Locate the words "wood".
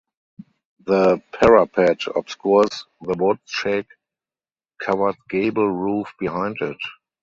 3.19-3.37